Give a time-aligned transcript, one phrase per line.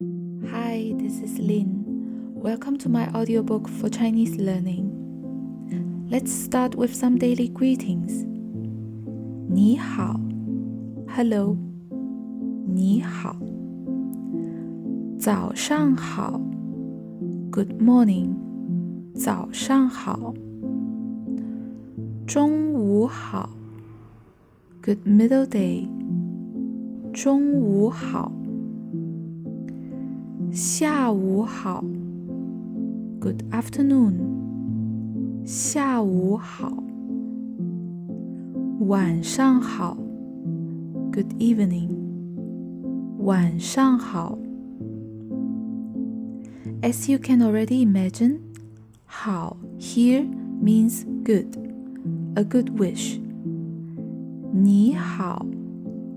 [0.00, 1.83] Hi, this is Lin.
[2.33, 4.89] Welcome to my audiobook for Chinese learning.
[6.09, 8.25] Let's start with some daily greetings.
[9.49, 10.19] 你好
[11.07, 11.57] Hello
[12.65, 13.35] 你好
[15.19, 16.39] 早上好
[17.51, 18.33] Good morning
[19.13, 20.33] 早上好
[22.25, 23.49] 中午好
[24.81, 25.87] Good middle day
[27.13, 28.31] 中午好
[30.51, 31.81] 下午好
[33.21, 34.15] ，Good afternoon。
[35.45, 36.83] 下午好，
[38.81, 39.97] 晚上好
[41.13, 41.87] ，Good evening。
[43.19, 44.37] 晚上好。
[46.81, 48.39] As you can already imagine,
[49.05, 50.25] hao here
[50.61, 51.55] means good,
[52.35, 53.21] a good wish.
[54.51, 55.45] 你好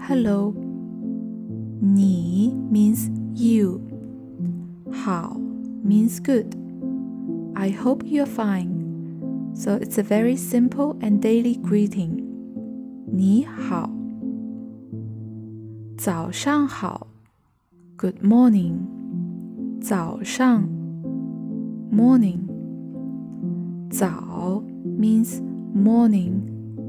[0.00, 0.52] ，hello.
[1.80, 3.80] 你 means you
[5.06, 5.38] hao
[5.84, 6.56] means good.
[7.54, 9.52] I hope you're fine.
[9.54, 12.24] So it's a very simple and daily greeting.
[13.06, 13.88] 你好，
[15.96, 17.06] 早上好
[17.96, 18.16] ，Good
[19.80, 20.18] 早
[24.84, 25.40] means
[25.72, 26.40] morning,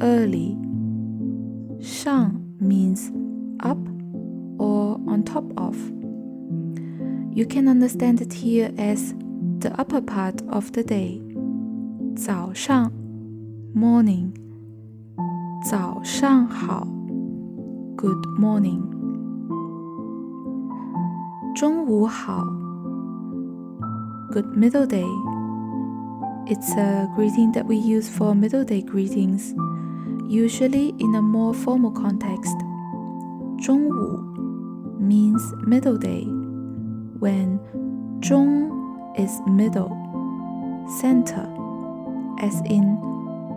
[0.00, 0.56] early.
[1.78, 3.12] 上 means
[3.58, 3.78] up
[4.56, 5.97] or on top of.
[7.37, 9.13] You can understand it here as
[9.59, 11.21] the upper part of the day.
[12.15, 12.91] 早上
[13.75, 14.31] morning
[15.67, 16.87] 早上好
[17.97, 18.79] good morning
[21.55, 22.45] 中午好
[24.31, 25.07] good middle day
[26.45, 29.55] It's a greeting that we use for middle day greetings,
[30.27, 32.53] usually in a more formal context.
[33.63, 34.19] 中午
[34.99, 36.27] means middle day
[37.19, 37.59] when
[38.21, 39.91] 中 is middle,
[40.99, 41.47] center,
[42.39, 42.97] as in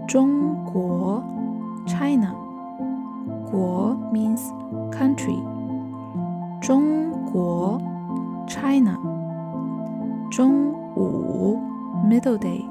[0.06, 1.22] 中国
[1.86, 2.34] China.
[3.50, 4.40] 国 means
[4.90, 5.38] country.
[6.60, 7.80] 中国
[8.46, 8.98] China.
[10.30, 11.58] 中午
[12.08, 12.64] middle day.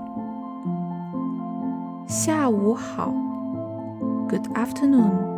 [2.08, 3.12] 下午好
[4.28, 5.36] Good afternoon.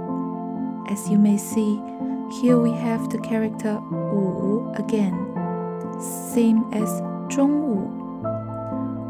[0.88, 1.81] As you may see,
[2.41, 5.30] here we have the character 午 again
[5.99, 7.89] same as 中午。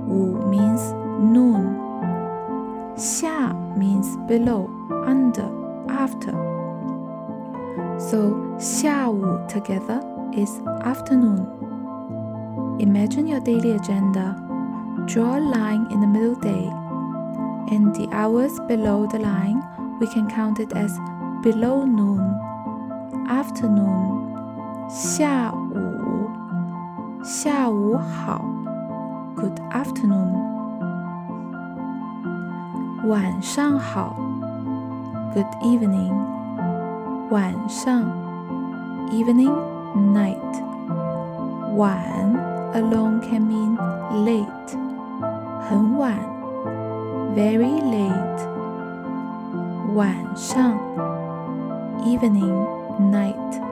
[0.07, 1.75] 午 means noon.
[2.95, 4.69] 下 means below,
[5.05, 5.49] under,
[5.87, 6.33] after.
[7.99, 10.01] So 下午 together
[10.33, 11.45] is afternoon.
[12.79, 14.35] Imagine your daily agenda.
[15.07, 16.69] Draw a line in the middle day,
[17.71, 19.61] and the hours below the line
[19.99, 20.99] we can count it as
[21.41, 22.21] below noon,
[23.27, 24.27] afternoon,
[24.89, 25.60] 下午
[27.23, 28.41] 下午好，
[29.35, 30.33] Good afternoon。
[33.07, 34.15] 晚上好，
[35.33, 36.13] Good evening。
[37.29, 38.03] 晚上，
[39.11, 39.53] evening
[40.13, 40.37] night。
[41.75, 42.01] 晚
[42.73, 43.77] alone can mean
[44.25, 44.47] late，
[45.69, 46.15] 很晚，
[47.35, 48.47] very late。
[49.93, 50.73] 晚上，
[52.03, 52.65] evening
[52.99, 53.70] night。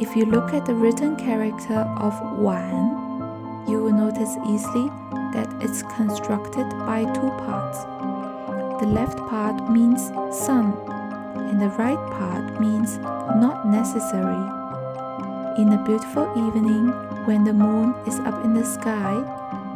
[0.00, 4.88] If you look at the written character of Wan, you will notice easily
[5.32, 7.78] that it's constructed by two parts.
[8.82, 10.74] The left part means sun,
[11.48, 12.98] and the right part means
[13.38, 14.44] not necessary.
[15.58, 16.88] In a beautiful evening,
[17.26, 19.14] when the moon is up in the sky,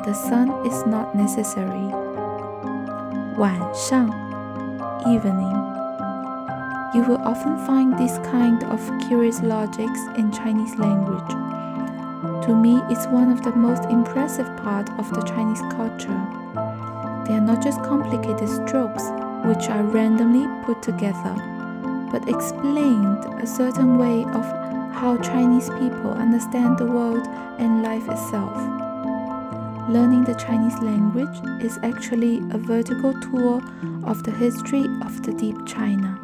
[0.05, 1.95] the sun is not necessary.
[3.39, 4.11] 晚上
[5.06, 5.58] evening
[6.94, 11.28] you will often find this kind of curious logics in Chinese language.
[12.47, 16.19] To me, it's one of the most impressive part of the Chinese culture.
[17.26, 19.04] They are not just complicated strokes
[19.44, 21.34] which are randomly put together,
[22.10, 24.44] but explained a certain way of
[24.94, 27.26] how Chinese people understand the world
[27.58, 28.56] and life itself.
[29.91, 33.62] Learning the Chinese language is actually a vertical tour
[34.05, 36.19] of the history of the deep China.